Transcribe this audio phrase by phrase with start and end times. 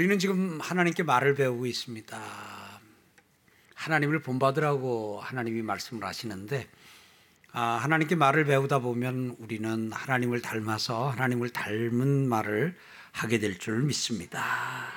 [0.00, 2.80] 우리는 지금 하나님께 말을 배우고 있습니다.
[3.74, 6.66] 하나님을 본받으라고 하나님이 말씀을 하시는데
[7.52, 12.78] 아, 하나님께 말을 배우다 보면 우리는 하나님을 닮아서 하나님을 닮은 말을
[13.12, 14.88] 하게 될 줄 믿습니다.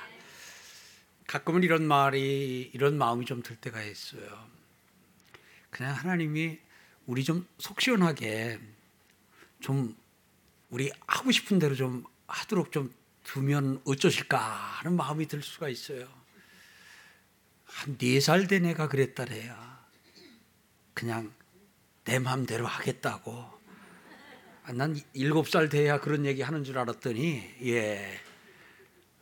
[1.26, 4.22] 가끔은 이런 말이 이런 마음이 좀 들 때가 있어요.
[5.68, 6.58] 그냥 하나님이
[7.04, 8.58] 우리 좀 속 시원하게
[9.60, 9.94] 좀
[10.70, 12.90] 우리 하고 싶은 대로 좀 하도록 좀
[13.24, 16.06] 두면 어쩌실까 하는 마음이 들 수가 있어요.
[17.64, 19.84] 한 네 살 된 애가 그랬다래야.
[20.94, 21.32] 그냥
[22.04, 23.32] 내 마음대로 하겠다고.
[24.66, 28.20] 아, 난 일곱 살 돼야 그런 얘기 하는 줄 알았더니, 예.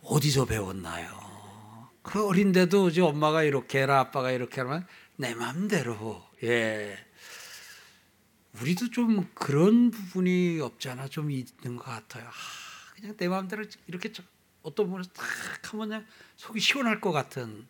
[0.03, 1.91] 어디서 배웠나요?
[2.03, 6.97] 그 어린데도 이제 엄마가 이렇게 해라, 아빠가 이렇게 하면 내 마음대로, 예.
[8.61, 11.09] 우리도 좀 그런 부분이 없잖아.
[11.09, 12.29] 좀 있는 것 같아요.
[13.03, 14.13] 아, 그냥 내 마음대로 이렇게
[14.63, 17.67] 어떤 분은 딱 하면 그냥 속이 시원할 것 같은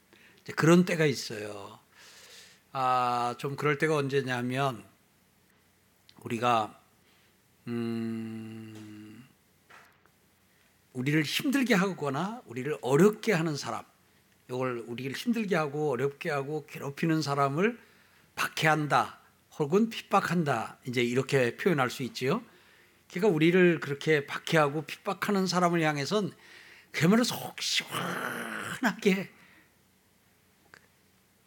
[0.57, 1.79] 그런 때가 있어요.
[2.73, 4.85] 아, 좀 그럴 때가 언제냐면
[6.21, 6.79] 우리가
[7.69, 9.27] 음,
[10.93, 13.85] 우리를 힘들게 하거나 우리를 어렵게 하는 사람,
[14.49, 17.79] 이걸 우리를 힘들게 하고 어렵게 하고 괴롭히는 사람을
[18.35, 19.19] 박해한다,
[19.59, 22.43] 혹은 핍박한다, 이제 이렇게 표현할 수 있지요.
[23.13, 26.33] 그러니까 우리를 그렇게 박해하고 핍박하는 사람을 향해선
[26.93, 29.31] 그야말로 속 시원하게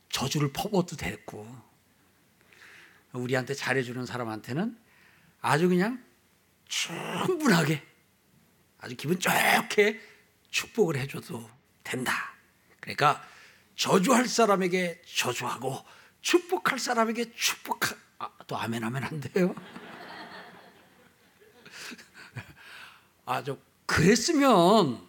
[0.10, 1.48] 저주를 퍼부어도 됐고
[3.14, 4.78] 우리한테 잘해주는 사람한테는
[5.42, 6.04] 아주 그냥
[6.68, 7.84] 충분하게
[8.80, 10.00] 아주 기분 좋게
[10.52, 11.50] 축복을 해줘도
[11.84, 12.36] 된다.
[12.80, 13.26] 그러니까
[13.76, 15.84] 저주할 사람에게 저주하고
[16.22, 19.56] 축복할 사람에게 축복하 아, 또 아멘 하면 안 돼요.
[23.26, 25.02] 아 저 그랬으면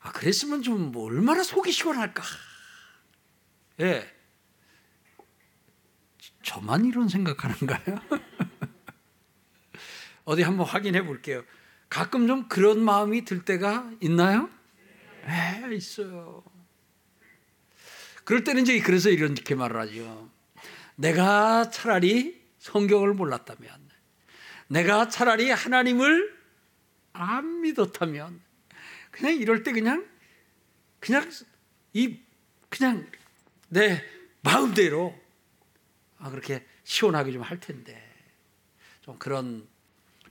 [0.00, 2.22] 아 그랬으면 좀 뭐 얼마나 속이 시원할까.
[3.80, 4.08] 예.
[6.42, 8.00] 저만 이런 생각하는가요?
[10.24, 11.42] 어디 한번 확인해 볼게요.
[11.88, 14.50] 가끔 좀 그런 마음이 들 때가 있나요?
[15.26, 16.42] 네, 있어요.
[18.24, 20.30] 그럴 때는 이제 그래서 이렇게 말을 하죠.
[20.96, 23.70] 내가 차라리 성경을 몰랐다면,
[24.68, 26.37] 내가 차라리 하나님을
[27.20, 28.40] 안 믿었다면,
[29.10, 30.08] 그냥 이럴 때 그냥,
[31.00, 31.28] 그냥
[31.92, 32.20] 이,
[32.68, 33.10] 그냥
[33.68, 34.02] 내
[34.42, 35.18] 마음대로
[36.18, 38.02] 아, 그렇게 시원하게 좀 할 텐데,
[39.02, 39.66] 좀 그런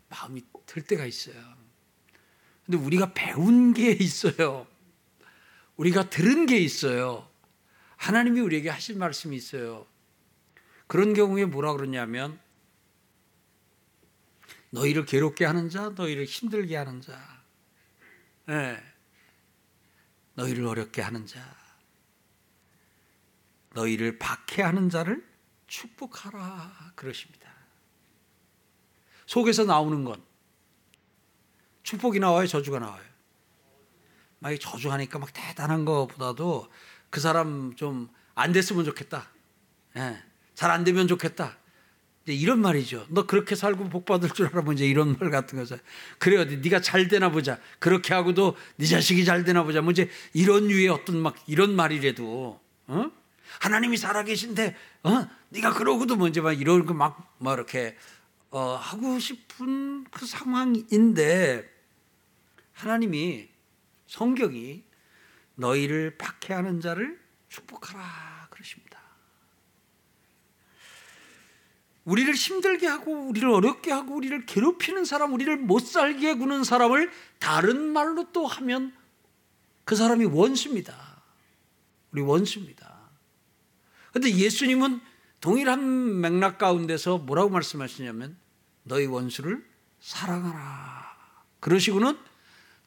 [0.10, 1.36] 마음이 들 때가 있어요.
[2.66, 4.68] 근데 우리가 배운 게 있어요.
[5.78, 7.30] 우리가 들은 게 있어요.
[7.96, 9.88] 하나님이 우리에게 하실 말씀이 있어요.
[10.88, 12.40] 그런 경우에 뭐라 그러냐면
[14.78, 17.42] 너희를 괴롭게 하는 자, 너희를 힘들게 하는 자,
[18.46, 18.82] 네.
[20.36, 21.40] 너희를 어렵게 하는 자,
[23.74, 25.28] 너희를 박해하는 자를
[25.68, 27.52] 축복하라 그러십니다.
[29.26, 30.24] 속에서 나오는 건
[31.84, 33.06] 축복이 나와요, 저주가 나와요.
[34.40, 36.72] 막 저주하니까 막 대단한 것보다도
[37.10, 39.28] 그 사람 좀 안 됐으면 좋겠다.
[39.96, 40.24] 예,
[40.54, 41.58] 잘안 되면 좋겠다.
[42.34, 43.06] 이런 말이죠.
[43.10, 44.62] 너 그렇게 살고 복 받을 줄 알아?
[44.62, 45.78] 뭐 이제 이런 말 같은 거죠.
[46.18, 47.60] 그래 어디 네가 잘 되나 보자.
[47.80, 49.82] 그렇게 하고도 네 자식이 잘 되나 보자.
[49.82, 53.12] 뭐 이제 이런 유의 어떤 막 이런 말이라도 어?
[53.60, 55.28] 하나님이 살아계신데 어?
[55.50, 57.96] 네가 그러고도 뭐 이제 막 이런 거막막 뭐 이렇게
[58.50, 61.70] 어, 하고 싶은 그 상황인데
[62.74, 63.50] 하나님이
[64.08, 64.84] 성경이
[65.56, 69.00] 너희를 박해하는 자를 축복하라 그러십니다.
[72.08, 77.92] 우리를 힘들게 하고 우리를 어렵게 하고 우리를 괴롭히는 사람, 우리를 못 살게 구는 사람을 다른
[77.92, 78.96] 말로 또 하면
[79.84, 81.22] 그 사람이 원수입니다.
[82.14, 83.10] 우리 원수입니다.
[84.12, 85.02] 그런데 예수님은
[85.42, 88.38] 동일한 맥락 가운데서 뭐라고 말씀하시냐면
[88.84, 89.68] 너희 원수를
[90.00, 91.14] 사랑하라.
[91.60, 92.18] 그러시고는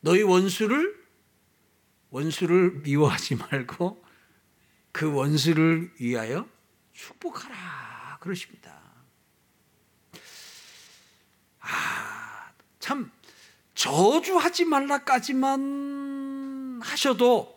[0.01, 0.99] 너희 원수를
[2.09, 4.03] 원수를 미워하지 말고
[4.93, 6.49] 그 원수를 위하여
[6.95, 8.17] 축복하라.
[8.21, 8.90] 그러십니다.
[12.91, 13.09] 참,
[13.77, 17.57] 저주하지 말라까지만 하셔도,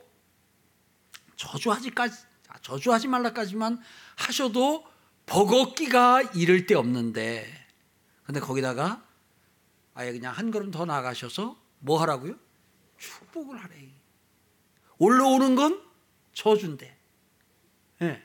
[1.38, 2.24] 저주하지까지,
[2.62, 3.81] 저주하지 말라까지만
[4.15, 4.85] 하셔도
[5.25, 7.51] 버겁기가 이를 데 없는데,
[8.25, 9.03] 근데 거기다가
[9.95, 12.35] 아예 그냥 한 걸음 더 나가셔서 뭐 하라고요?
[13.00, 13.89] 축복을 하래.
[15.00, 15.81] 올라오는 건
[16.33, 16.95] 저준대.
[18.01, 18.06] 예.
[18.06, 18.24] 네.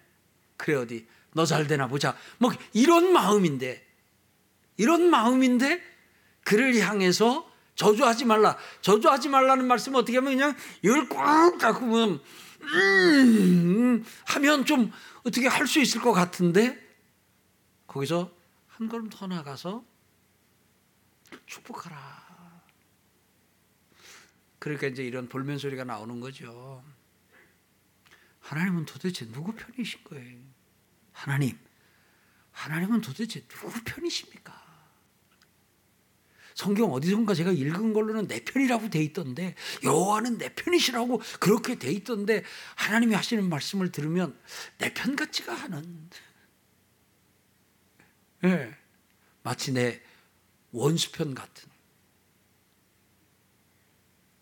[0.58, 2.14] 그래 어디 너 잘 되나 보자.
[2.36, 3.82] 뭐 이런 마음인데
[4.76, 5.96] 이런 마음인데
[6.48, 8.56] 그를 향해서 저주하지 말라.
[8.80, 12.22] 저주하지 말라는 말씀 어떻게 하면 그냥 이걸 꽉 닫으면
[12.62, 14.90] 음, 하면 좀
[15.24, 16.78] 어떻게 할 수 있을 것 같은데
[17.86, 18.32] 거기서
[18.68, 19.84] 한 걸음 더 나가서
[21.44, 22.26] 축복하라.
[24.58, 26.82] 그러니까 이제 이런 볼멘 소리가 나오는 거죠.
[28.40, 30.38] 하나님은 도대체 누구 편이신 거예요?
[31.12, 31.58] 하나님,
[32.52, 34.67] 하나님은 도대체 누구 편이십니까?
[36.58, 42.42] 성경 어디선가 제가 읽은 걸로는 내 편이라고 돼 있던데 여호와는 내 편이시라고 그렇게 돼 있던데
[42.74, 44.36] 하나님이 하시는 말씀을 들으면
[44.78, 46.10] 내 편 같지가 않은
[48.42, 48.48] 예.
[48.48, 48.76] 네,
[49.44, 50.02] 마치 내
[50.72, 51.70] 원수편 같은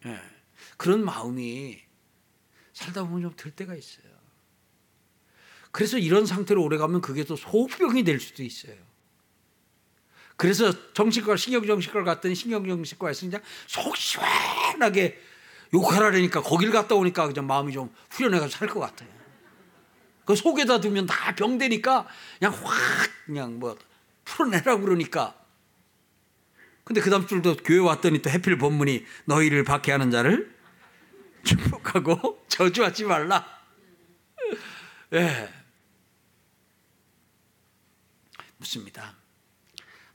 [0.06, 0.18] 예.
[0.78, 1.78] 그런 마음이
[2.72, 4.06] 살다 보면 좀 들 때가 있어요.
[5.70, 8.85] 그래서 이런 상태로 오래 가면 그게 또 소병이 될 수도 있어요.
[10.36, 15.20] 그래서 정신과 신경정신과 갔더니 신경정신과에서 그냥 속 시원하게
[15.72, 19.08] 욕하라니까 거길 갔다 오니까 그냥 마음이 좀 후련해가지고 살 것 같아요.
[20.24, 22.06] 그 속에다 두면 다 병되니까
[22.38, 23.78] 그냥 확 그냥 뭐
[24.24, 25.34] 풀어내라고 그러니까.
[26.84, 30.54] 근데 그 다음 줄도 교회 왔더니 또 해필 본문이 너희를 박해하는 자를
[31.44, 33.46] 축복하고 저주하지 말라.
[35.12, 35.18] 예.
[35.20, 35.52] 네.
[38.58, 39.14] 묻습니다.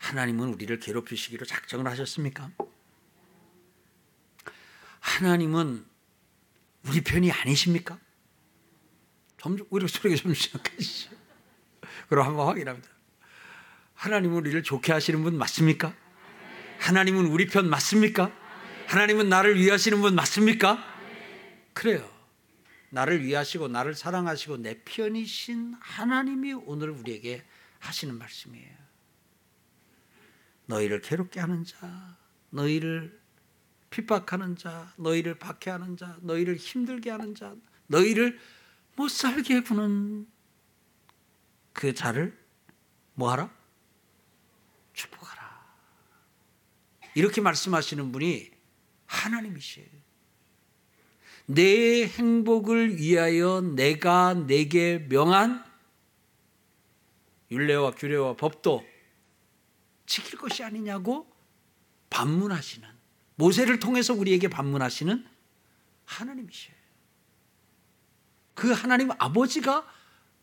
[0.01, 2.51] 하나님은 우리를 괴롭히시기로 작정을 하셨습니까?
[4.99, 5.85] 하나님은
[6.87, 7.99] 우리 편이 아니십니까?
[9.39, 11.11] 점점 오히려 소리가 좀 시작하시죠.
[12.09, 12.89] 그럼 한번 확인합니다.
[13.93, 15.95] 하나님은 우리를 좋게 하시는 분 맞습니까?
[16.79, 18.31] 하나님은 우리 편 맞습니까?
[18.87, 20.83] 하나님은 나를 위하시는 분 맞습니까?
[21.73, 22.09] 그래요.
[22.89, 27.43] 나를 위하시고 나를 사랑하시고 내 편이신 하나님이 오늘 우리에게
[27.79, 28.90] 하시는 말씀이에요.
[30.71, 32.17] 너희를 괴롭게 하는 자,
[32.49, 33.19] 너희를
[33.89, 37.53] 핍박하는 자, 너희를 박해하는 자, 너희를 힘들게 하는 자,
[37.87, 38.39] 너희를
[38.95, 40.27] 못 살게 구는
[41.73, 42.37] 그 자를
[43.15, 43.51] 뭐하라?
[44.93, 45.41] 축복하라.
[47.15, 48.51] 이렇게 말씀하시는 분이
[49.07, 49.89] 하나님이시에요.
[51.47, 55.65] 내 행복을 위하여 내가 내게 명한
[57.49, 58.90] 율례와 규례와 법도
[60.11, 61.33] 지킬 것이 아니냐고
[62.09, 62.85] 반문하시는
[63.35, 65.25] 모세를 통해서 우리에게 반문하시는
[66.03, 66.75] 하나님이셔요.
[68.53, 69.89] 그 하나님 아버지가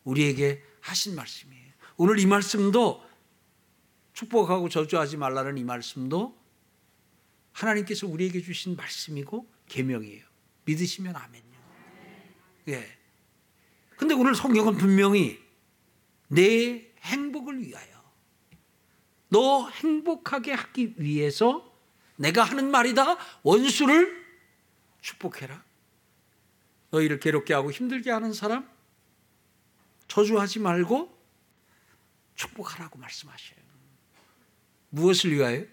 [0.05, 1.73] 우리에게 하신 말씀이에요.
[1.99, 3.07] 오늘 이 말씀도
[4.15, 6.35] 축복하고 저주하지 말라는 이 말씀도
[7.53, 10.25] 하나님께서 우리에게 주신 말씀이고 계명이에요.
[10.65, 11.59] 믿으시면 아멘요.
[12.69, 12.99] 예.
[13.99, 15.39] 근데 오늘 성경은 분명히
[16.29, 17.98] 내 행복을 위하여
[19.29, 21.71] 너 행복하게 하기 위해서
[22.17, 23.17] 내가 하는 말이다.
[23.43, 24.27] 원수를
[25.01, 25.63] 축복해라.
[26.91, 28.69] 너희를 괴롭게 하고 힘들게 하는 사람
[30.09, 31.17] 저주하지 말고
[32.35, 33.59] 축복하라고 말씀하셔요.
[34.91, 35.65] 무엇을 위하여?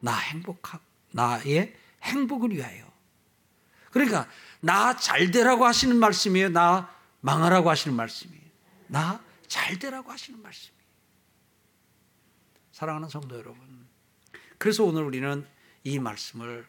[0.00, 0.80] 나 행복하
[1.12, 2.92] 나의 행복을 위하여.
[3.90, 4.28] 그러니까
[4.60, 6.48] 나 잘되라고 하시는 말씀이에요.
[6.48, 8.42] 나 망하라고 하시는 말씀이에요.
[8.88, 10.72] 나 잘되라고 하시는 말씀.
[12.74, 13.86] 사랑하는 성도 여러분.
[14.58, 15.46] 그래서 오늘 우리는
[15.84, 16.66] 이 말씀을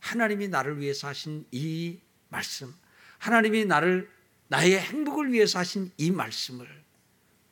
[0.00, 2.74] 하나님이 나를 위해서 하신 이 말씀,
[3.18, 4.10] 하나님이 나를
[4.48, 6.66] 나의 행복을 위해서 하신 이 말씀을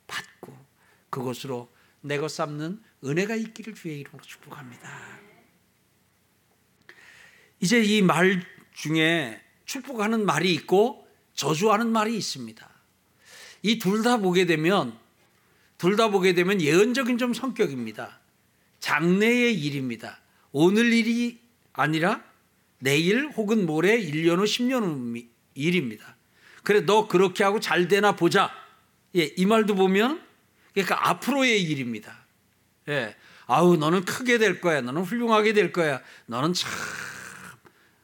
[0.05, 0.53] 받고
[1.09, 5.19] 그것으로 내 것 삼는 은혜가 있기를 주의 이름으로 축복합니다.
[7.61, 12.69] 이제 이 말 중에 축복하는 말이 있고 저주하는 말이 있습니다.
[13.63, 14.99] 이 둘 다 보게 되면
[15.81, 18.19] 둘 다 보게 되면 예언적인 좀 성격입니다.
[18.81, 20.19] 장래의 일입니다.
[20.51, 21.39] 오늘 일이
[21.73, 22.23] 아니라
[22.77, 25.23] 내일 혹은 모레 1년 후 10년 후
[25.55, 26.15] 일입니다.
[26.61, 28.53] 그래 너 그렇게 하고 잘 되나 보자.
[29.15, 30.21] 예, 이 말도 보면
[30.75, 32.25] 그러니까 앞으로의 일입니다.
[32.89, 33.15] 예.
[33.47, 34.81] 아우 너는 크게 될 거야.
[34.81, 35.99] 너는 훌륭하게 될 거야.
[36.27, 36.69] 너는 참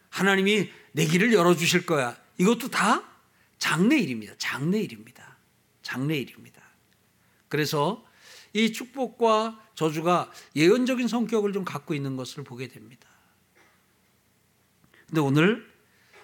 [0.09, 2.17] 하나님이 내 길을 열어 주실 거야.
[2.39, 3.03] 이것도 다
[3.59, 4.33] 장래 일입니다.
[4.39, 5.37] 장래 일입니다.
[5.83, 6.56] 장래 일입니다.
[7.49, 8.03] 그래서
[8.53, 13.07] 이 축복과 저주가 예언적인 성격을 좀 갖고 있는 것을 보게 됩니다.
[15.07, 15.65] 근데 오늘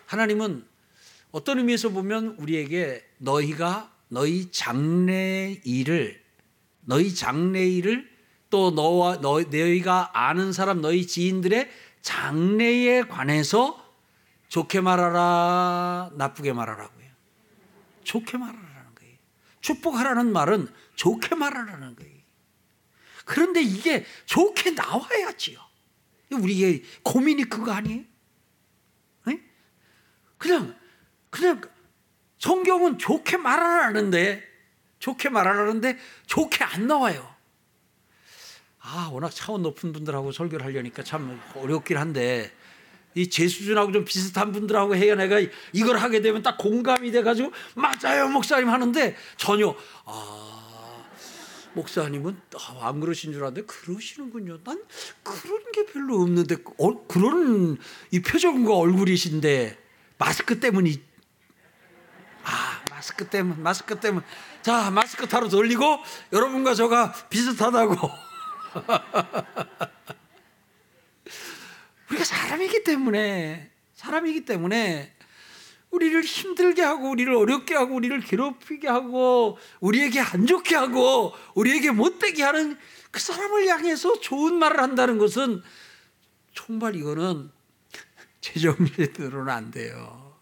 [0.08, 0.66] 하나님은
[1.32, 6.24] 어떤 의미에서 보면 우리에게 너희가 너희 장래 일을
[6.82, 8.12] 너희 장래 일을
[8.50, 11.70] 또 너와 너, 너희가 아는 사람 너희 지인들의
[12.02, 13.84] 장래에 관해서
[14.50, 17.08] 좋게 말하라 나쁘게 말하라고요.
[18.04, 18.73] 좋게 거예요.
[19.64, 22.22] 축복하라는 말은 좋게 말하라는 거예요.
[23.26, 25.58] 그런데 이게 좋게 나와야지요.
[26.34, 28.04] 우리의 고민이 그거 아니에요?
[29.26, 29.42] 네?
[30.38, 30.78] 그냥
[31.30, 31.62] 그냥
[32.40, 34.44] 성경은 좋게 말하라는데
[35.00, 37.34] 좋게 말하라는데 좋게 안 나와요.
[38.80, 42.52] 아 워낙 차원 높은 분들하고 설교를 하려니까 참 어렵긴 한데
[43.16, 45.40] 이제 수준하고 좀 비슷한 분들하고 해야 내가
[45.72, 50.54] 이걸 하게 되면 딱 공감이 돼가지고 맞아요 목사님 하는데 전혀 아
[51.74, 54.60] 목사님은 아, 안 그러신 줄 알았는데 그러시는군요.
[54.64, 54.84] 난
[55.24, 57.78] 그런 게 별로 없는데 어, 그런
[58.12, 59.78] 이 표정과 얼굴이신데
[60.18, 61.02] 마스크 때문이
[62.44, 64.24] 아 마스크 때문 마스크 때문
[64.62, 66.00] 자 마스크 타로 돌리고
[66.32, 68.10] 여러분과 저가 비슷하다고
[72.14, 75.14] 우리가 사람이기 때문에 사람이기 때문에
[75.90, 82.44] 우리를 힘들게 하고 우리를 어렵게 하고 우리를 괴롭히게 하고 우리에게 안 좋게 하고 우리에게 못되게
[82.44, 82.78] 하는
[83.12, 85.62] 그 사람을 향해서 좋은 말을 한다는 것은
[86.54, 87.52] 정말 이거는
[88.42, 90.36] 제 정신으로는 안 돼요.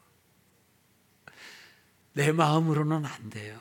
[2.13, 3.59] 내 마음으로는 안 돼요.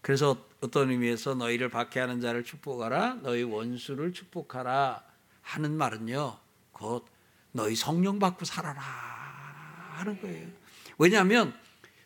[0.00, 5.11] 그래서 어떤 의미에서 너희를 박해하는 자를 축복하라 너희 원수를 축복하라
[5.42, 6.38] 하는 말은요.
[6.72, 7.06] 곧
[7.52, 10.48] 너희 성령 받고 살아라 하는 거예요.
[10.98, 11.54] 왜냐하면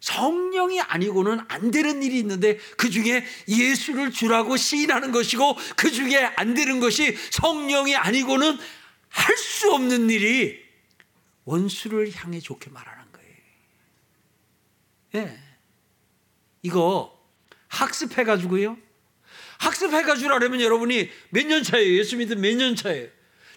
[0.00, 6.55] 성령이 아니고는 안 되는 일이 있는데 그 중에 예수를 주라고 시인하는 것이고 그 중에 안
[6.55, 8.59] 되는 것이 성령이 아니고는
[9.09, 10.62] 할 수 없는 일이
[11.45, 13.35] 원수를 향해 좋게 말하는 거예요.
[15.14, 15.38] 예.
[16.62, 17.19] 이거
[17.69, 18.76] 학습해가지고요.
[19.59, 21.97] 학습해가지고 하려면 여러분이 몇 년 차예요?
[21.99, 23.09] 예수 믿은 몇 년 차예요?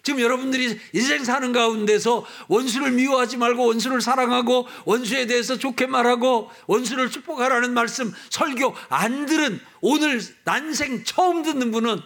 [0.02, 7.10] 지금 여러분들이 인생 사는 가운데서 원수를 미워하지 말고 원수를 사랑하고 원수에 대해서 좋게 말하고 원수를
[7.10, 12.00] 축복하라는 말씀 설교 안 들은 오늘 난생 처음 듣는 분은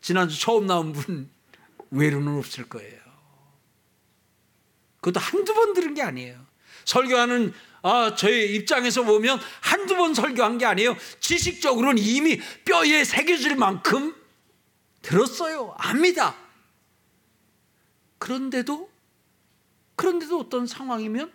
[0.00, 1.30] 지난주 처음 나온 분
[1.90, 3.00] 외로는 없을 거예요.
[5.00, 6.44] 그것도 한두 번 들은 게 아니에요.
[6.84, 7.52] 설교하는
[7.82, 10.96] 아, 저의 입장에서 보면 한두 번 설교한 게 아니에요.
[11.20, 14.14] 지식적으로는 이미 뼈에 새겨질 만큼
[15.02, 15.74] 들었어요.
[15.78, 16.34] 압니다.
[18.18, 18.90] 그런데도
[19.96, 21.32] 그런데도 어떤 상황이면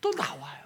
[0.00, 0.60] 또 나와요.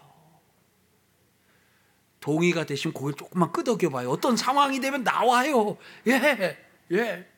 [2.20, 4.11] 동의가 되시면 고개 조금만 끄덕여 봐요.
[4.11, 5.76] 어떤 상황이 되면 나와요.
[6.06, 6.56] 예.
[6.92, 7.28] 예.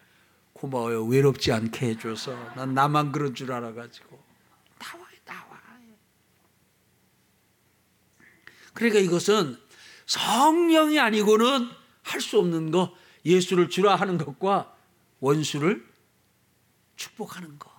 [0.52, 1.04] 고마워요.
[1.06, 2.32] 외롭지 않게 해 줘서.
[2.54, 4.22] 난 나만 그런 줄 알아 가지고.
[4.78, 5.60] 나와요, 나와.
[8.74, 9.58] 그러니까 이것은
[10.06, 11.68] 성령이 아니고는
[12.02, 12.94] 할 수 없는 거,
[13.24, 14.72] 예수를 주라 하는 것과
[15.18, 15.84] 원수를
[16.94, 17.75] 축복하는 거.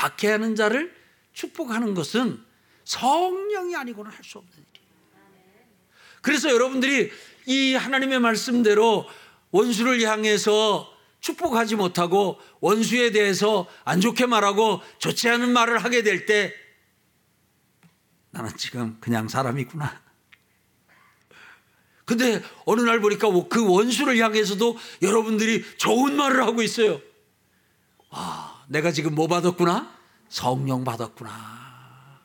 [0.00, 0.96] 박해하는 자를
[1.34, 2.42] 축복하는 것은
[2.84, 4.88] 성령이 아니고는 할 수 없는 일이에요.
[6.22, 7.10] 그래서 여러분들이
[7.46, 9.06] 이 하나님의 말씀대로
[9.50, 10.90] 원수를 향해서
[11.20, 16.54] 축복하지 못하고 원수에 대해서 안 좋게 말하고 좋지 않은 말을 하게 될 때
[18.30, 20.00] 나는 지금 그냥 사람이구나.
[22.06, 27.00] 근데 어느 날 보니까 그 원수를 향해서도 여러분들이 좋은 말을 하고 있어요.
[28.08, 29.98] 와, 내가 지금 뭐 받았구나?
[30.28, 32.20] 성령 받았구나.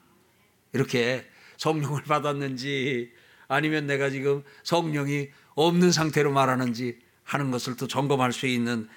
[0.73, 3.11] 이렇게 성령을 받았는지
[3.47, 8.87] 아니면 내가 지금 성령이 없는 상태로 말하는지 하는 것을 또 점검할 수 있는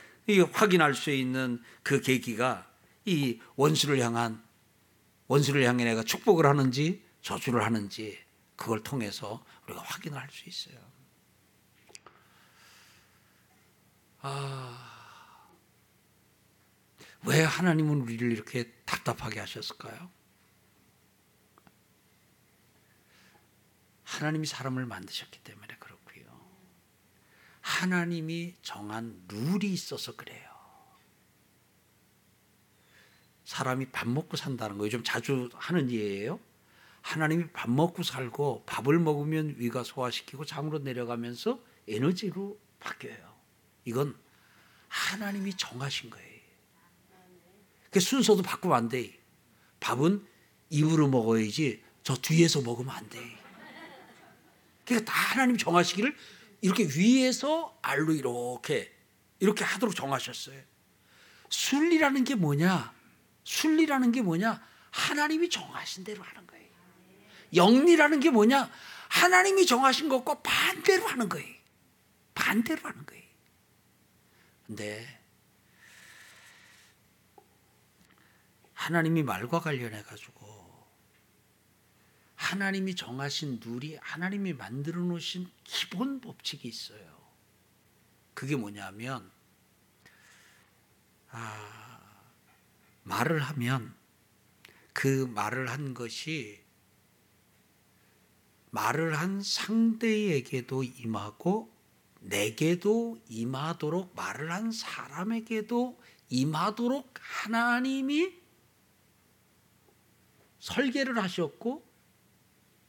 [0.53, 2.67] 확인할 수 있는 그 계기가
[3.07, 4.43] 이 원수를 향한
[5.29, 8.19] 원수를 향해 내가 축복을 하는지 저주를 하는지
[8.57, 10.77] 그걸 통해서 우리가 확인을 할수 있어요.
[14.21, 14.98] 아,
[17.25, 20.11] 왜 하나님은 우리를 이렇게 답답하게 하셨을까요?
[24.05, 26.25] 하나님이 사람을 만드셨기 때문에 그렇고요.
[27.61, 30.49] 하나님이 정한 룰이 있어서 그래요.
[33.45, 34.91] 사람이 밥 먹고 산다는 거예요.
[34.91, 36.41] 좀 자주 하는 예예요.
[37.03, 43.35] 하나님이 밥 먹고 살고 밥을 먹으면 위가 소화시키고 장으로 내려가면서 에너지로 바뀌어요.
[43.85, 44.19] 이건
[44.89, 46.38] 하나님이 정하신 거예요.
[47.91, 49.19] 그 순서도 바꾸면 안 돼.
[49.81, 50.27] 밥은
[50.71, 53.21] 입으로 먹어야지 저 뒤에서 먹으면 안 돼.
[54.85, 56.17] 그러니까 다 하나님 정하시기를
[56.61, 58.95] 이렇게 위에서 알로 이렇게
[59.41, 60.61] 이렇게 하도록 정하셨어요.
[61.51, 62.93] 순리라는 게 뭐냐?
[63.45, 64.63] 순리라는 게 뭐냐?
[64.91, 66.67] 하나님이 정하신 대로 하는 거예요.
[67.55, 68.71] 영리라는 게 뭐냐?
[69.09, 71.55] 하나님이 정하신 것과 반대로 하는 거예요.
[72.35, 73.25] 반대로 하는 거예요.
[74.67, 75.18] 근데
[78.79, 80.87] 하나님이 말과 관련해 가지고
[82.37, 87.19] 하나님이 정하신 룰이 하나님이 만들어 놓으신 기본 법칙이 있어요.
[88.35, 89.29] 그게 뭐냐면
[91.31, 91.99] 아,
[93.03, 93.97] 말을 하면
[94.93, 96.63] 그 말을 한 것이
[98.71, 101.75] 말을 한 상대에게도 임하고
[102.21, 108.38] 내게도 임하도록 말을 한 사람에게도 임하도록 하나님이
[110.69, 111.87] 설계를 하셨고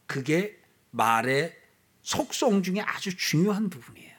[0.06, 1.58] 그게 말의
[2.02, 4.18] 속성 중에 아주 중요한 부분이에요.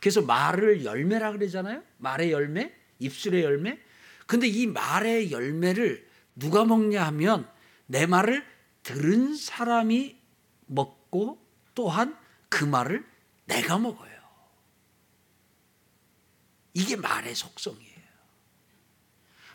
[0.00, 1.82] 그래서 말을 열매라 그러잖아요.
[1.98, 3.78] 말의 열매, 입술의 열매.
[4.26, 7.48] 근데 이 말의 열매를 누가 먹냐 하면
[7.86, 8.44] 내 말을
[8.82, 10.18] 들은 사람이
[10.66, 11.44] 먹고
[11.74, 12.18] 또한
[12.48, 13.04] 그 말을
[13.44, 14.10] 내가 먹어요.
[16.74, 17.92] 이게 말의 속성이에요.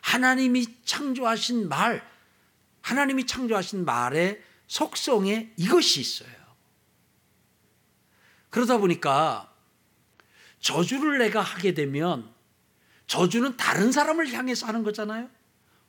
[0.01, 2.01] 하나님이 창조하신 말,
[2.81, 6.29] 하나님이 창조하신 말의 속성에 이것이 있어요.
[8.49, 9.53] 그러다 보니까
[10.59, 12.33] 저주를 내가 하게 되면
[13.07, 15.29] 저주는 다른 사람을 향해서 하는 거잖아요.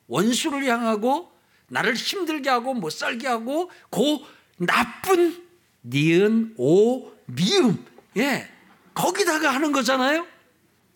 [0.07, 1.33] 원수를 향하고
[1.68, 4.25] 나를 힘들게 하고 못 살게 하고 고
[4.57, 5.47] 나쁜
[5.85, 7.85] 니은 오 미음
[8.16, 8.49] 예
[8.95, 10.26] 거기다가 하는 거잖아요.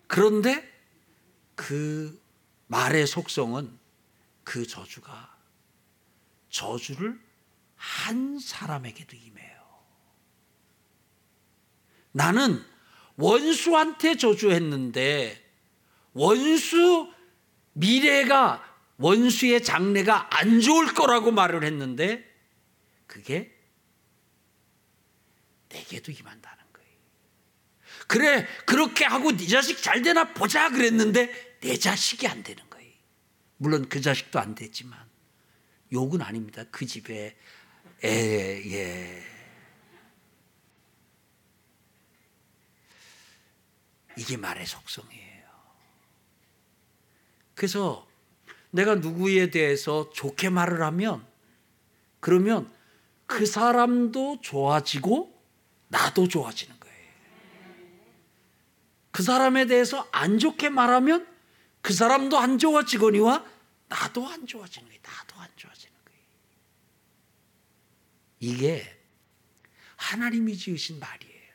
[0.07, 0.69] 그런데
[1.55, 2.21] 그
[2.67, 3.77] 말의 속성은
[4.43, 5.32] 그 저주가
[6.53, 7.19] 저주를
[7.75, 9.61] 한 사람에게도 임해요.
[12.11, 12.63] 나는
[13.15, 15.43] 원수한테 저주했는데
[16.13, 17.11] 원수
[17.73, 18.63] 미래가
[18.97, 22.23] 원수의 장래가 안 좋을 거라고 말을 했는데
[23.07, 23.51] 그게
[25.69, 26.91] 내게도 임한다는 거예요.
[28.07, 32.93] 그래 그렇게 하고 네 자식 잘 되나 보자 그랬는데 내 자식이 안 되는 거예요.
[33.57, 35.12] 물론 그 자식도 안 됐지만
[35.93, 36.63] 욕은 아닙니다.
[36.71, 37.35] 그 집에
[38.03, 39.23] 에, 예.
[44.17, 45.43] 이게 말의 속성이에요.
[47.55, 48.07] 그래서
[48.71, 51.25] 내가 누구에 대해서 좋게 말을 하면
[52.19, 52.71] 그러면
[53.25, 55.33] 그 사람도 좋아지고
[55.87, 56.93] 나도 좋아지는 거예요.
[59.11, 61.27] 그 사람에 대해서 안 좋게 말하면
[61.81, 63.45] 그 사람도 안 좋아지거니와
[63.89, 65.01] 나도 안 좋아지는 거예요.
[65.03, 65.72] 나도 안 거예요.
[68.43, 68.83] 이게
[69.95, 71.53] 하나님이 지으신 말이에요.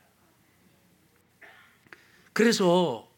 [2.33, 3.13] 그래서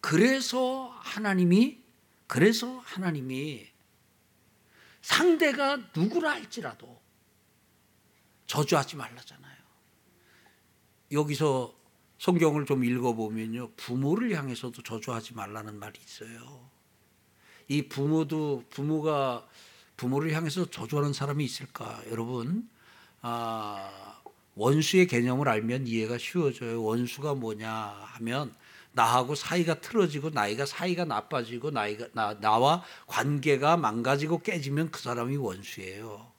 [0.00, 1.82] 그래서 하나님이
[2.26, 3.68] 그래서 하나님이
[5.02, 7.02] 상대가 누구라 할지라도
[8.46, 9.56] 저주하지 말라잖아요.
[11.12, 11.78] 여기서
[12.18, 13.72] 성경을 좀 읽어보면요.
[13.76, 16.70] 부모를 향해서도 저주하지 말라는 말이 있어요.
[17.68, 19.46] 이 부모도, 부모가
[19.98, 22.02] 부모를 향해서 저주하는 사람이 있을까?
[22.10, 22.70] 여러분,
[23.26, 24.20] 아,
[24.54, 26.82] 원수의 개념을 알면 이해가 쉬워져요.
[26.82, 28.54] 원수가 뭐냐 하면
[28.92, 36.30] 나하고 사이가 틀어지고 나이가 사이가 나빠지고 나이가 나, 나와 관계가 망가지고 깨지면 그 사람이 원수예요.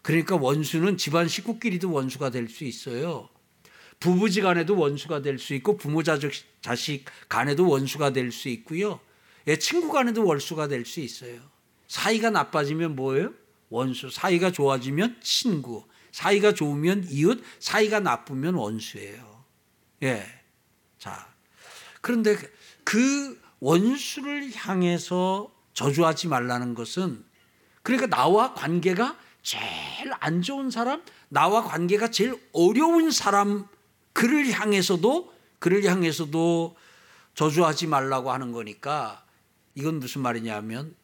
[0.00, 3.28] 그러니까 원수는 집안 식구끼리도 원수가 될 수 있어요.
[4.00, 8.98] 부부지 간에도 원수가 될 수 있고 부모 자식 자식 간에도 원수가 될 수 있고요.
[9.46, 11.38] 예, 친구 간에도 원수가 될 수 있어요.
[11.86, 13.34] 사이가 나빠지면 뭐예요?
[13.70, 14.10] 원수.
[14.10, 15.86] 사이가 좋아지면 친구.
[16.12, 17.42] 사이가 좋으면 이웃.
[17.60, 19.44] 사이가 나쁘면 원수예요.
[20.02, 20.26] 예.
[20.98, 21.28] 자.
[22.02, 22.36] 그런데
[22.84, 27.24] 그 원수를 향해서 저주하지 말라는 것은
[27.82, 33.66] 그러니까 나와 관계가 제일 안 좋은 사람, 나와 관계가 제일 어려운 사람
[34.12, 36.76] 그를 향해서도 그를 향해서도
[37.34, 39.24] 저주하지 말라고 하는 거니까
[39.74, 40.94] 이건 무슨 말이냐면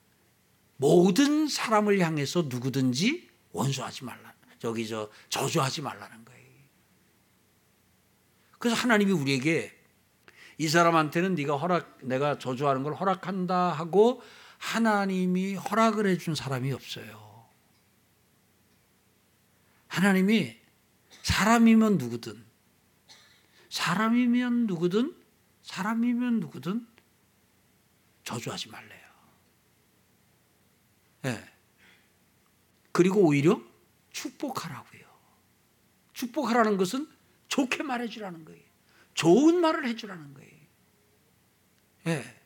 [0.76, 4.34] 모든 사람을 향해서 누구든지 원수하지 말라.
[4.58, 6.46] 저기 저 저주하지 말라는 거예요.
[8.58, 9.72] 그래서 하나님이 우리에게
[10.58, 14.22] 이 사람한테는 네가 허락 내가 저주하는 걸 허락한다 하고
[14.58, 17.46] 하나님이 허락을 해준 사람이 없어요.
[19.88, 20.56] 하나님이
[21.22, 22.44] 사람이면 누구든
[23.68, 25.14] 사람이면 누구든
[25.62, 26.86] 사람이면 누구든
[28.24, 28.95] 저주하지 말래요.
[31.26, 31.32] 예.
[31.32, 31.52] 네.
[32.92, 33.60] 그리고 오히려
[34.12, 35.04] 축복하라고요.
[36.14, 37.08] 축복하라는 것은
[37.48, 38.64] 좋게 말해주라는 거예요.
[39.14, 40.50] 좋은 말을 해주라는 거예요.
[42.06, 42.14] 예.
[42.14, 42.42] 네.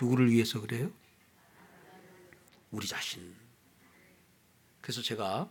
[0.00, 0.90] 누구를 위해서 그래요?
[2.70, 3.34] 우리 자신.
[4.80, 5.50] 그래서 제가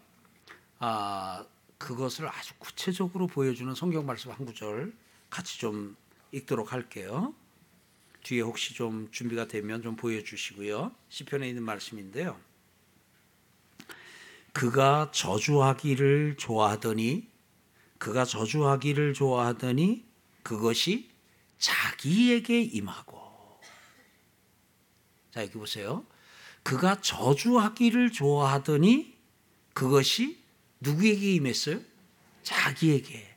[0.79, 1.45] 아
[1.77, 4.95] 그것을 아주 구체적으로 보여주는 성경 말씀 한 구절
[5.29, 5.95] 같이 좀
[6.31, 7.33] 읽도록 할게요.
[8.23, 10.91] 뒤에 혹시 좀 준비가 되면 좀 보여주시고요.
[11.09, 12.39] 시편에 있는 말씀인데요.
[14.53, 17.27] 그가 저주하기를 좋아하더니
[17.97, 20.05] 그가 저주하기를 좋아하더니
[20.43, 21.09] 그것이
[21.57, 23.19] 자기에게 임하고
[25.31, 26.05] 자 여기 보세요.
[26.63, 29.15] 그가 저주하기를 좋아하더니
[29.73, 30.39] 그것이
[30.81, 31.81] 누구에게 임했어요?
[32.43, 33.27] 자기에게.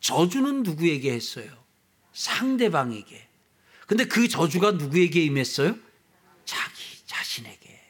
[0.00, 1.50] 저주는 누구에게 했어요?
[2.12, 3.29] 상대방에게.
[3.90, 5.76] 근데 그 저주가 누구에게 임했어요?
[6.44, 7.80] 자기 자신에게.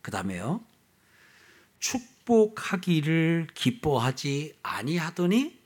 [0.00, 0.64] 그 다음에요.
[1.80, 5.58] 축복하기를 기뻐하지 아니하더니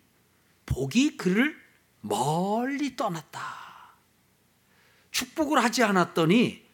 [0.64, 1.54] 복이 그를
[2.00, 3.42] 멀리 떠났다.
[5.10, 6.64] 축복을 하지 않았더니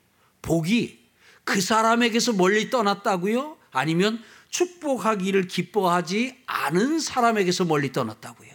[0.41, 1.11] 복이
[1.43, 3.59] 그 사람에게서 멀리 떠났다고요?
[3.73, 8.53] 아니면 축복하기를 기뻐하지 않은 사람에게서 멀리 떠났다고요?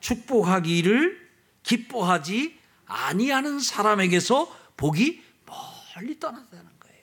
[0.00, 1.30] 축복하기를
[1.62, 2.57] 기뻐하지
[2.88, 7.02] 아니하는 사람에게서 복이 멀리 떠났다는 거예요.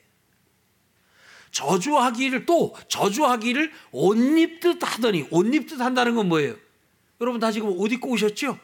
[1.52, 6.56] 저주하기를 또 저주하기를 옷 입듯 하더니 옷 입듯 한다는 건 뭐예요?
[7.20, 8.58] 여러분 다 지금 옷 입고 오셨죠?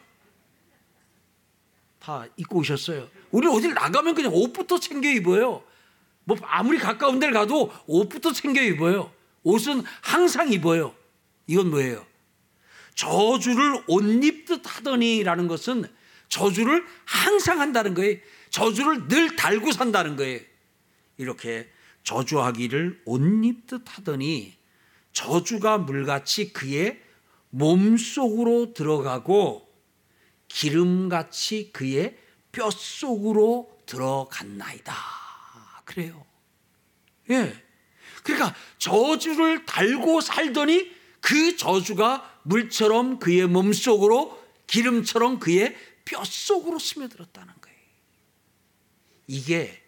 [1.99, 3.09] 다 입고 오셨어요.
[3.31, 5.63] 우리 어딜 나가면 그냥 옷부터 챙겨 입어요.
[6.25, 9.11] 뭐 아무리 가까운 데를 가도 옷부터 챙겨 입어요.
[9.43, 10.93] 옷은 항상 입어요.
[11.47, 12.05] 이건 뭐예요?
[12.95, 15.85] 저주를 옷 입듯 하더니라는 것은
[16.33, 18.17] 저주를 항상 한다는 거예요.
[18.49, 20.39] 저주를 늘 달고 산다는 거예요.
[21.17, 21.69] 이렇게
[22.03, 24.57] 저주하기를 옷 입듯 하더니
[25.11, 26.99] 저주가 물같이 그의
[27.51, 29.71] 몸속으로 들어가고
[30.47, 32.17] 기름같이 그의
[32.51, 34.91] 뼛속으로 들어갔나이다.
[35.85, 36.25] 그래요.
[37.29, 37.53] 예.
[38.23, 40.91] 그러니까 저주를 달고 살더니
[41.21, 47.79] 그 저주가 물처럼 그의 몸속으로 기름처럼 그의 뼛속으로 스며들었다는 거예요.
[49.27, 49.83] 이게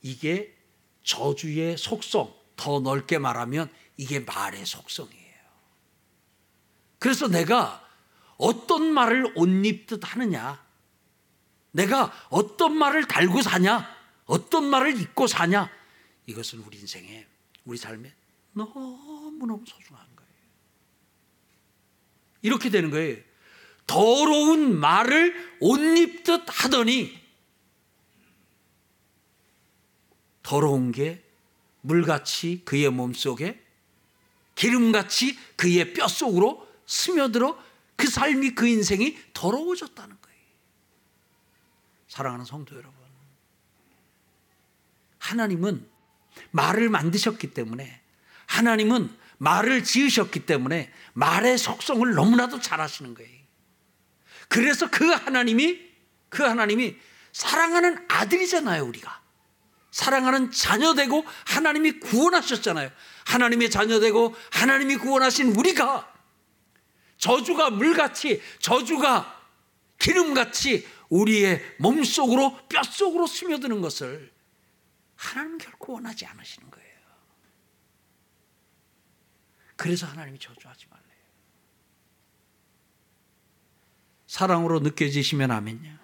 [0.00, 0.56] 이게
[1.04, 5.22] 저주의 속성, 더 넓게 말하면 이게 말의 속성이에요.
[6.98, 7.88] 그래서 내가
[8.36, 10.64] 어떤 말을 옷 입듯 하느냐,
[11.72, 13.88] 내가 어떤 말을 달고 사냐,
[14.26, 15.70] 어떤 말을 입고 사냐,
[16.26, 17.26] 이것은 우리 인생에,
[17.64, 18.12] 우리 삶에
[18.52, 20.32] 너무너무 소중한 거예요.
[22.42, 23.18] 이렇게 되는 거예요.
[23.92, 27.20] 더러운 말을 옷 입듯 하더니
[30.42, 31.22] 더러운 게
[31.82, 33.62] 물같이 그의 몸속에
[34.54, 37.62] 기름같이 그의 뼛속으로 스며들어
[37.96, 40.40] 그 삶이 그 인생이 더러워졌다는 거예요.
[42.08, 42.94] 사랑하는 성도 여러분.
[45.18, 45.86] 하나님은
[46.50, 48.00] 말을 만드셨기 때문에
[48.46, 53.41] 하나님은 말을 지으셨기 때문에 말의 속성을 너무나도 잘 아시는 거예요.
[54.52, 55.80] 그래서 그 하나님이
[56.28, 56.94] 그 하나님이
[57.32, 59.22] 사랑하는 아들이잖아요, 우리가.
[59.90, 62.90] 사랑하는 자녀 되고 하나님이 구원하셨잖아요.
[63.24, 66.12] 하나님의 자녀 되고 하나님이 구원하신 우리가
[67.16, 69.40] 저주가 물같이 저주가
[69.98, 74.30] 기름같이 우리의 몸속으로 뼛속으로 스며드는 것을
[75.16, 76.98] 하나님 결코 원하지 않으시는 거예요.
[79.76, 81.21] 그래서 하나님이 저주하지 말래요.
[84.32, 85.98] 사랑으로 느껴지시면 아멘요.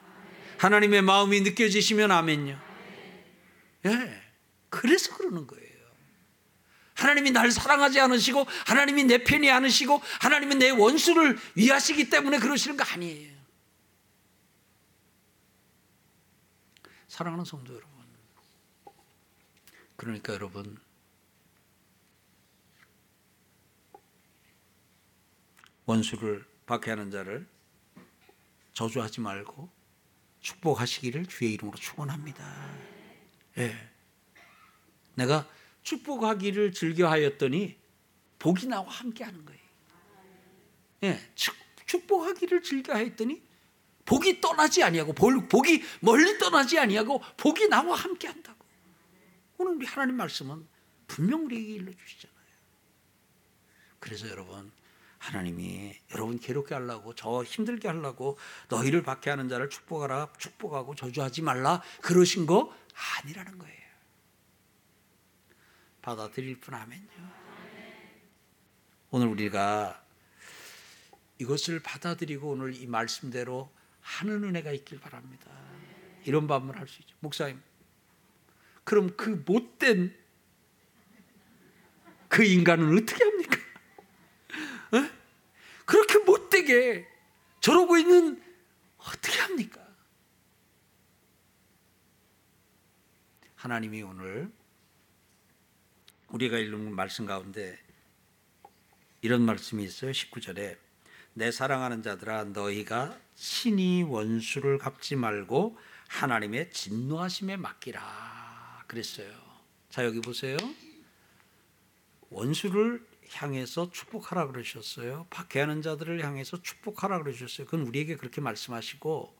[0.59, 2.61] 하나님의 마음이 느껴지시면 아멘요.
[3.87, 4.23] 예.
[4.69, 5.67] 그래서 그러는 거예요.
[6.93, 12.85] 하나님이 날 사랑하지 않으시고 하나님이 내 편이 않으시고 하나님이 내 원수를 위하시기 때문에 그러시는 거
[12.85, 13.35] 아니에요.
[17.07, 17.89] 사랑하는 성도 여러분.
[19.97, 20.77] 그러니까 여러분
[25.87, 27.49] 원수를 박해하는 자를
[28.79, 29.69] 저주하지 말고
[30.41, 32.45] 축복하시기를 주의 이름으로 축원합니다.
[33.59, 33.75] 예.
[35.17, 35.49] 내가
[35.83, 37.77] 축복하기를 즐겨하였더니
[38.39, 39.61] 복이 나와 함께하는 거예요.
[41.03, 41.33] 예,
[41.87, 43.43] 축복하기를 즐겨하였더니
[44.05, 48.65] 복이 떠나지 아니하고 복이 멀리 떠나지 아니하고 복이 나와 함께한다고.
[49.57, 50.69] 오늘 우리 하나님 말씀은
[51.09, 52.39] 분명 우리에게 일러 주시잖아요.
[53.99, 54.71] 그래서 여러분
[55.19, 62.47] 하나님이 여러분 괴롭게 하려고 저 힘들게 하려고 너희를 박해하는 자를 축복하라 축복하고 저주하지 말라 그러신
[62.47, 62.75] 거
[63.23, 63.79] 아니라는 거예요.
[66.03, 67.39] 받아들일 뿐 아멘요.
[69.11, 70.03] 오늘 우리가
[71.39, 75.51] 이것을 받아들이고 오늘 이 말씀대로 하는 은혜가 있길 바랍니다.
[76.25, 77.15] 이런 반문을 할 수 있죠.
[77.21, 77.61] 목사님,
[78.85, 80.17] 그럼 그 못된
[82.29, 83.58] 그 인간은 어떻게 합니까?
[85.89, 85.91] 어?
[85.91, 87.09] 그렇게 못되게
[87.61, 88.43] 저러고 있는
[88.99, 89.81] 어떻게 합니까?
[93.57, 94.53] 하나님이 오늘
[96.29, 97.79] 우리가 읽는 말씀 가운데
[99.23, 100.11] 이런 말씀이 있어요.
[100.13, 100.77] 19절에
[101.33, 109.33] 내 사랑하는 자들아 너희가 신이 원수를 갚지 말고 하나님의 진노하심에 맡기라 그랬어요.
[109.89, 110.57] 자 여기 보세요.
[112.31, 115.27] 원수를 향해서 축복하라 그러셨어요.
[115.31, 117.67] 박해하는 자들을 향해서 축복하라 그러셨어요.
[117.67, 119.35] 그건 우리에게 그렇게 말씀하시고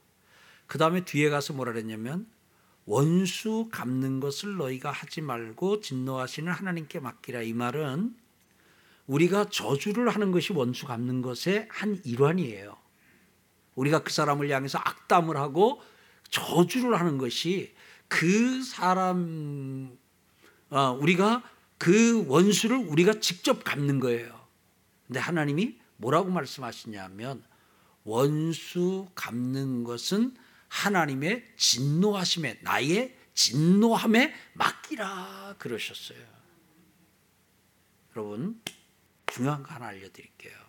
[0.67, 2.27] 그 다음에 뒤에 가서 뭐라 그랬냐면
[2.85, 8.17] 원수 갚는 것을 너희가 하지 말고 진노하시는 하나님께 맡기라 이 말은
[9.07, 12.77] 우리가 저주를 하는 것이 원수 갚는 것의 한 일환이에요.
[13.75, 15.81] 우리가 그 사람을 향해서 악담을 하고
[16.31, 17.75] 저주를 하는 것이
[18.09, 19.97] 그 사람
[20.71, 21.43] 어, 우리가
[21.79, 24.47] 그 원수를 우리가 직접 갚는 거예요.
[25.07, 27.43] 근데 하나님이 뭐라고 말씀하시냐면
[28.05, 30.37] 원수 갚는 것은
[30.69, 36.19] 하나님의 진노하심에 나의 진노함에 맡기라 그러셨어요.
[38.17, 38.61] 여러분
[39.27, 40.69] 중요한 거 하나 알려드릴게요.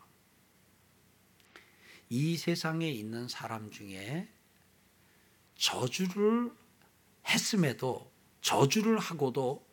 [2.09, 4.27] 이 세상에 있는 사람 중에
[5.55, 6.51] 저주를
[7.27, 9.68] 했음에도 저주를 하고도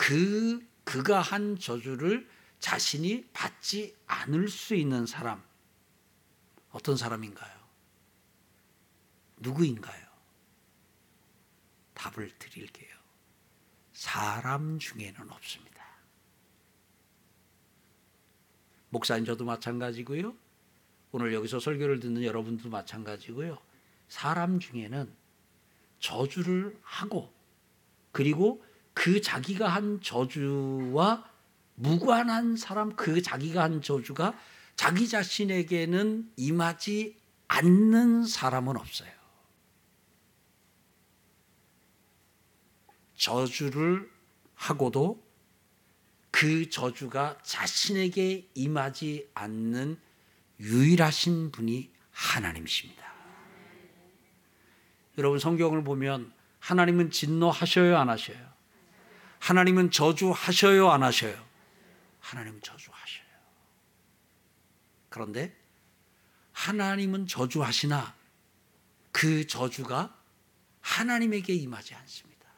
[0.00, 2.26] 그 그가 한 저주를
[2.58, 5.44] 자신이 받지 않을 수 있는 사람
[6.70, 7.60] 어떤 사람인가요?
[9.36, 10.06] 누구인가요?
[11.92, 12.88] 답을 드릴게요.
[13.92, 15.84] 사람 중에는 없습니다.
[18.88, 20.34] 목사님 저도 마찬가지고요.
[21.12, 23.58] 오늘 여기서 설교를 듣는 여러분도 마찬가지고요.
[24.08, 25.14] 사람 중에는
[25.98, 27.30] 저주를 하고
[28.12, 28.64] 그리고
[29.00, 31.24] 그 자기가 한 저주와
[31.74, 34.38] 무관한 사람 그 자기가 한 저주가
[34.76, 37.16] 자기 자신에게는 임하지
[37.48, 39.10] 않는 사람은 없어요.
[43.14, 44.12] 저주를
[44.54, 45.26] 하고도
[46.30, 49.98] 그 저주가 자신에게 임하지 않는
[50.58, 53.02] 유일하신 분이 하나님이십니다.
[55.16, 58.49] 여러분 성경을 보면 하나님은 진노하셔요 안 하셔요?
[59.40, 61.44] 하나님은 저주하셔요 안 하셔요?
[62.20, 63.26] 하나님은 저주하셔요.
[65.08, 65.56] 그런데
[66.52, 68.14] 하나님은 저주하시나
[69.12, 70.16] 그 저주가
[70.80, 72.48] 하나님에게 임하지 않습니다.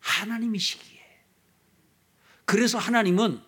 [0.00, 0.98] 하나님이시기에.
[2.44, 3.42] 그래서 하나님은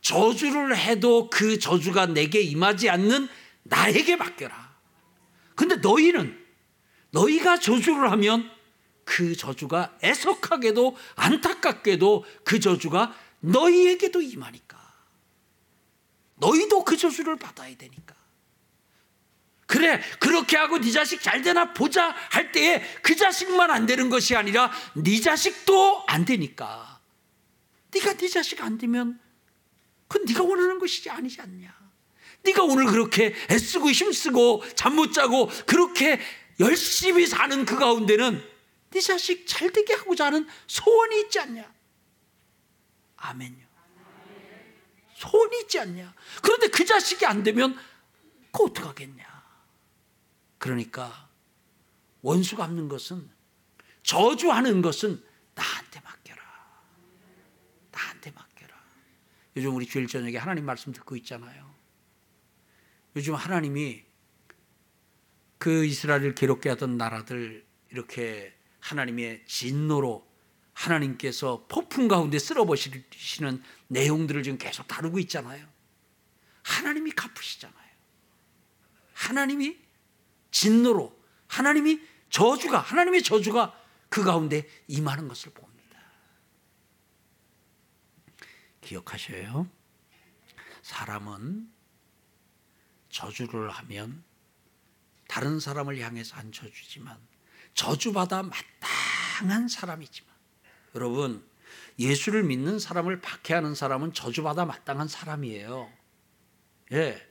[0.00, 3.28] 저주를 해도 그 저주가 내게 임하지 않는
[3.62, 4.76] 나에게 맡겨라.
[5.54, 6.44] 근데 너희는
[7.10, 8.50] 너희가 저주를 하면
[9.04, 14.80] 그 저주가 애석하게도 안타깝게도 그 저주가 너희에게도 임하니까.
[16.36, 18.14] 너희도 그 저주를 받아야 되니까.
[19.66, 24.36] 그래 그렇게 하고 네 자식 잘 되나 보자 할 때에 그 자식만 안 되는 것이
[24.36, 27.00] 아니라 네 자식도 안 되니까.
[27.94, 29.18] 네가 네 자식 안 되면
[30.08, 31.74] 그건 네가 원하는 것이지 아니지 않냐.
[32.44, 36.20] 네가 오늘 그렇게 애쓰고 힘쓰고 잠 못 자고 그렇게
[36.60, 38.51] 열심히 사는 그 가운데는
[38.92, 41.72] 네 자식 잘 되게 하고자 하는 소원이 있지 않냐.
[43.16, 43.66] 아멘요.
[45.14, 46.14] 소원이 있지 않냐.
[46.42, 47.76] 그런데 그 자식이 안 되면
[48.52, 49.42] 그 어떡하겠냐.
[50.58, 51.28] 그러니까
[52.20, 53.30] 원수 갚는 것은
[54.02, 55.24] 저주하는 것은
[55.54, 56.42] 나한테 맡겨라.
[57.90, 58.76] 나한테 맡겨라.
[59.56, 61.72] 요즘 우리 주일 저녁에 하나님 말씀 듣고 있잖아요.
[63.16, 64.04] 요즘 하나님이
[65.58, 68.52] 그 이스라엘을 괴롭게 하던 나라들 이렇게
[68.82, 70.28] 하나님의 진노로
[70.74, 75.66] 하나님께서 폭풍 가운데 쓸어버리시는 내용들을 지금 계속 다루고 있잖아요.
[76.62, 77.92] 하나님이 갚으시잖아요.
[79.14, 79.78] 하나님이
[80.50, 81.16] 진노로
[81.46, 85.98] 하나님이 저주가 하나님의 저주가 그 가운데 임하는 것을 봅니다.
[88.80, 89.68] 기억하셔요.
[90.82, 91.70] 사람은
[93.10, 94.24] 저주를 하면
[95.28, 97.31] 다른 사람을 향해서 한 저주지만
[97.74, 100.30] 저주받아 마땅한 사람이지만
[100.94, 101.44] 여러분
[101.98, 105.90] 예수를 믿는 사람을 박해하는 사람은 저주받아 마땅한 사람이에요.
[106.92, 107.28] 예.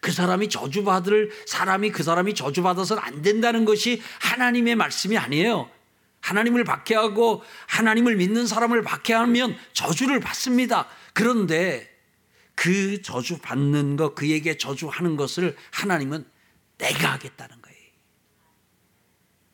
[0.00, 5.70] 그 사람이 저주받을 사람이 그 사람이 저주받아서는 안 된다는 것이 하나님의 말씀이 아니에요.
[6.20, 10.86] 하나님을 박해하고 하나님을 믿는 사람을 박해하면 저주를 받습니다.
[11.12, 11.88] 그런데
[12.54, 16.26] 그 저주 받는 것, 그에게 저주하는 것을 하나님은
[16.78, 17.59] 내가 하겠다는.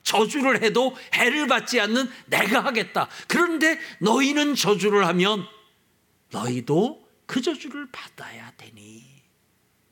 [0.06, 3.08] 저주를 해도 해를 받지 않는 내가 하겠다.
[3.26, 5.44] 그런데 너희는 저주를 하면
[6.30, 9.04] 너희도 그 저주를 받아야 되니.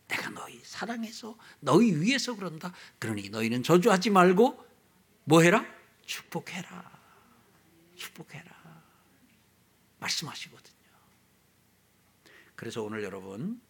[0.06, 2.72] 내가 너희 사랑해서 너희 위해서 그런다.
[3.00, 4.64] 그러니 너희는 저주하지 말고
[5.24, 5.66] 뭐 해라?
[6.06, 6.92] 축복해라.
[7.96, 8.54] 축복해라.
[9.98, 10.74] 말씀하시거든요.
[12.54, 13.60] 그래서 오늘 여러분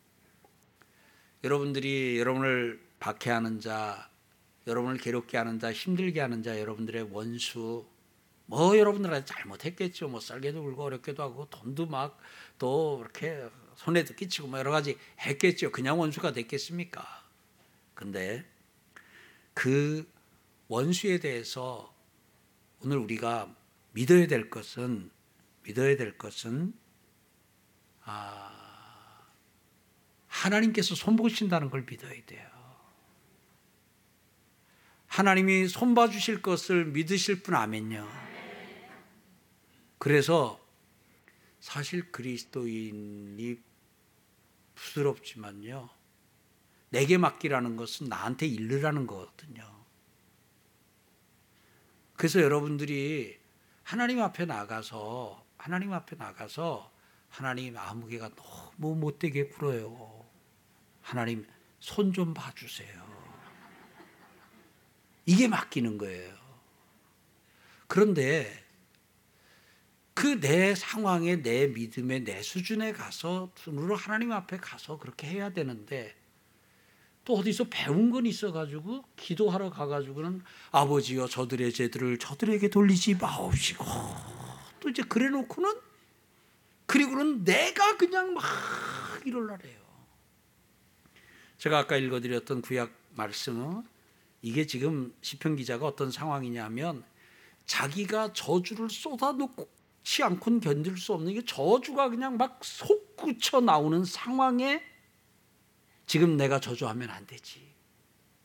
[1.43, 4.11] 여러분들이 여러분을 박해하는 자,
[4.67, 7.87] 여러분을 괴롭게 하는 자, 힘들게 하는 자, 여러분들의 원수,
[8.47, 10.09] 뭐 여러분들한테 잘못했겠죠.
[10.09, 12.19] 뭐 쌀게도 굴고 어렵게도 하고 돈도 막
[12.59, 15.73] 또 이렇게 손에도 끼치고 뭐 여러 가지 했겠죠.
[15.73, 17.25] 그냥 원수가 됐겠습니까?
[17.95, 18.45] 근데
[19.53, 20.11] 그
[20.69, 21.95] 원수에 대해서
[22.81, 23.55] 오늘 우리가
[23.93, 25.11] 믿어야 될 것은
[25.63, 26.75] 믿어야 될 것은
[28.05, 29.25] 아
[30.27, 32.54] 하나님께서 손보신다는 걸 믿어야 돼요.
[35.15, 38.05] 하나님이 손봐 주실 것을 믿으실 분 아멘요.
[39.99, 40.61] 그래서
[41.61, 43.57] 사실 그리스도인이
[44.75, 45.89] 부드럽지만요.
[46.89, 49.85] 내게 맡기라는 것은 나한테 일르라는 거거든요.
[52.17, 53.39] 그래서 여러분들이
[53.85, 56.93] 하나님 앞에 나가서 하나님 앞에 나가서
[57.29, 60.27] 하나님 아무개가 너무 못되게 굴어요.
[61.03, 61.47] 하나님
[61.79, 63.14] 손 좀 봐주세요.
[65.27, 66.35] 이게 맡기는 거예요.
[67.87, 68.65] 그런데
[70.15, 76.15] 그 내 상황에 내 믿음에 내 수준에 가서 눈으로 하나님 앞에 가서 그렇게 해야 되는데
[77.25, 83.85] 또 어디서 배운 건 있어가지고 기도하러 가가지고는 아버지여 저들의 죄들을 저들에게 돌리지 마옵시고
[84.81, 85.75] 또 이제 그래놓고는
[86.87, 88.45] 그리고는 내가 그냥 막
[89.25, 89.83] 이럴라래요.
[91.57, 93.83] 제가 아까 읽어드렸던 구약 말씀은
[94.45, 97.03] 이게 지금 시편 기자가 어떤 상황이냐면
[97.65, 99.67] 자기가 저주를 쏟아놓고
[100.03, 104.83] 치 않고는 견딜 수 없는 게 저주가 그냥 막 솟구쳐 나오는 상황에
[106.05, 107.67] 지금 내가 저주하면 안 되지.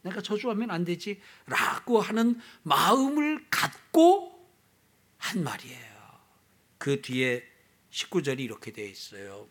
[0.02, 1.20] 내가 저주하면 안 되지.
[1.46, 4.50] 라고 하는 마음을 갖고
[5.18, 6.00] 한 말이에요.
[6.78, 7.44] 그 뒤에
[7.92, 9.50] 19절이 이렇게 되어 있어요.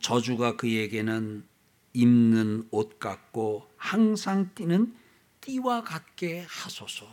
[0.00, 1.46] 저주가 그에게는
[1.92, 4.98] 입는 옷 같고 항상 뛰는
[5.40, 7.06] 띠와 같게 하소서.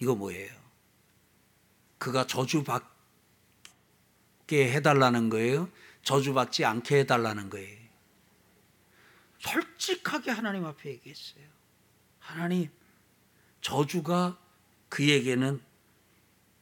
[0.00, 0.52] 이거 뭐예요?
[1.98, 2.86] 그가 저주받게
[4.52, 5.68] 해달라는 거예요?
[6.02, 7.86] 저주받지 않게 해달라는 거예요?
[9.38, 11.44] 솔직하게 하나님 앞에 얘기했어요.
[12.18, 12.70] 하나님,
[13.60, 14.38] 저주가
[14.88, 15.60] 그에게는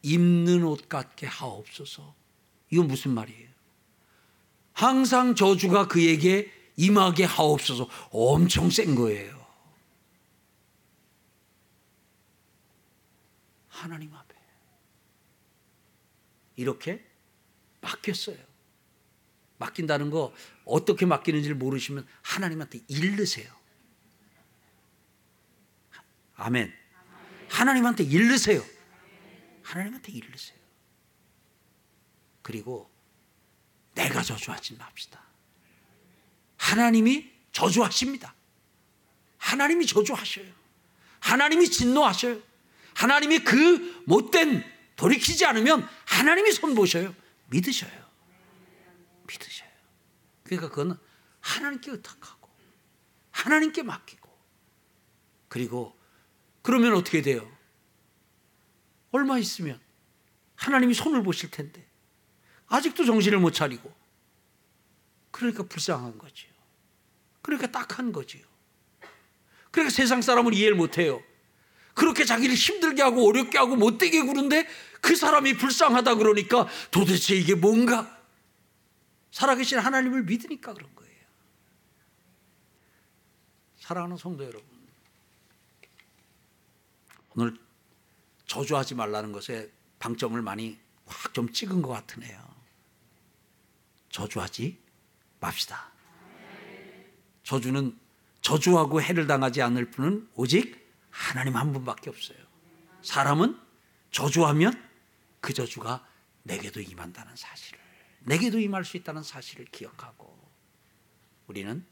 [0.02, 2.14] 입는 옷 같게 하옵소서.
[2.70, 3.48] 이거 무슨 말이에요?
[4.72, 7.88] 항상 저주가 그에게 임하게 하옵소서.
[8.10, 9.43] 엄청 센 거예요.
[13.74, 14.34] 하나님 앞에.
[16.56, 17.04] 이렇게
[17.80, 18.38] 맡겼어요.
[19.58, 20.32] 맡긴다는 거
[20.64, 23.52] 어떻게 맡기는지를 모르시면 하나님한테 일르세요.
[26.36, 26.72] 아멘.
[27.48, 28.64] 하나님한테 일르세요.
[29.62, 30.58] 하나님한테 일르세요.
[32.42, 32.90] 그리고
[33.94, 35.22] 내가 저주하지 맙시다.
[36.56, 38.34] 하나님이 저주하십니다.
[39.38, 40.52] 하나님이 저주하셔요.
[41.20, 42.53] 하나님이 진노하셔요.
[42.94, 44.64] 하나님이 그 못된
[44.96, 47.14] 돌이키지 않으면 하나님이 손보셔요.
[47.50, 47.92] 믿으셔요.
[49.26, 49.70] 믿으셔요.
[50.44, 50.98] 그러니까 그건
[51.40, 52.48] 하나님께 의탁하고
[53.30, 54.30] 하나님께 맡기고
[55.48, 55.98] 그리고
[56.62, 57.50] 그러면 어떻게 돼요?
[59.10, 59.80] 얼마 있으면
[60.56, 61.86] 하나님이 손을 보실 텐데
[62.66, 63.92] 아직도 정신을 못 차리고
[65.30, 66.50] 그러니까 불쌍한 거지요.
[67.42, 68.46] 그러니까 딱한 거지요.
[69.70, 71.22] 그러니까 세상 사람을 이해를 못 해요.
[71.94, 74.66] 그렇게 자기를 힘들게 하고 어렵게 하고 못되게 구는데
[75.00, 78.22] 그 사람이 불쌍하다 그러니까 도대체 이게 뭔가
[79.30, 81.14] 살아계신 하나님을 믿으니까 그런 거예요.
[83.78, 84.64] 사랑하는 성도 여러분,
[87.34, 87.56] 오늘
[88.46, 92.42] 저주하지 말라는 것에 방점을 많이 확 좀 찍은 것 같으네요.
[94.10, 94.78] 저주하지
[95.40, 95.90] 맙시다.
[97.42, 97.98] 저주는
[98.40, 100.83] 저주하고 해를 당하지 않을 분은 오직
[101.14, 102.38] 하나님 한 분밖에 없어요.
[103.02, 103.56] 사람은
[104.10, 104.82] 저주하면
[105.40, 106.04] 그 저주가
[106.42, 107.78] 내게도 임한다는 사실을,
[108.24, 110.36] 내게도 임할 수 있다는 사실을 기억하고
[111.46, 111.86] 우리는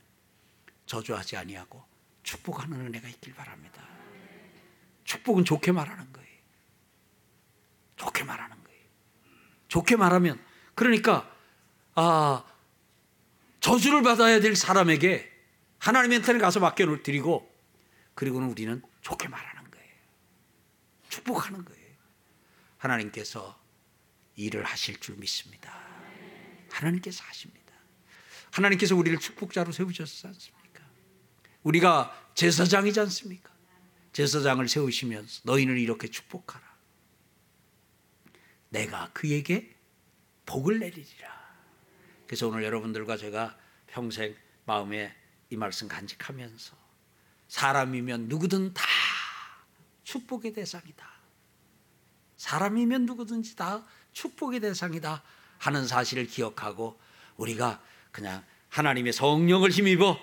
[0.86, 1.84] 저주하지 아니하고
[2.24, 3.86] 축복하는 은혜가 있길 바랍니다.
[5.04, 6.28] 축복은 좋게 말하는 거예요.
[7.96, 8.80] 좋게 말하는 거예요.
[9.68, 10.44] 좋게 말하면
[10.74, 11.32] 그러니까
[11.94, 12.44] 아
[13.60, 15.30] 저주를 받아야 될 사람에게
[15.78, 17.51] 하나님한테 가서 맡겨 드리고
[18.14, 19.94] 그리고는 우리는 좋게 말하는 거예요.
[21.08, 21.82] 축복하는 거예요.
[22.78, 23.60] 하나님께서
[24.36, 25.72] 일을 하실 줄 믿습니다.
[26.70, 27.72] 하나님께서 하십니다.
[28.50, 30.84] 하나님께서 우리를 축복자로 세우셨지 않습니까?
[31.62, 33.52] 우리가 제사장이지 않습니까?
[34.12, 36.72] 제사장을 세우시면서 너희는 이렇게 축복하라.
[38.68, 39.74] 내가 그에게
[40.46, 41.42] 복을 내리리라.
[42.26, 44.34] 그래서 오늘 여러분들과 제가 평생
[44.64, 45.14] 마음에
[45.50, 46.81] 이 말씀 간직하면서
[47.53, 48.82] 사람이면 누구든 다
[50.05, 51.07] 축복의 대상이다.
[52.38, 53.84] 사람이면 누구든지 다
[54.14, 55.22] 축복의 대상이다
[55.59, 56.98] 하는 사실을 기억하고
[57.36, 60.18] 우리가 그냥 하나님의 성령을 힘입어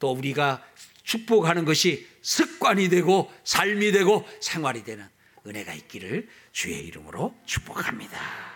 [0.00, 0.64] 또 우리가
[1.04, 5.08] 축복하는 것이 습관이 되고 삶이 되고 생활이 되는
[5.46, 8.53] 은혜가 있기를 주의 이름으로 축복합니다.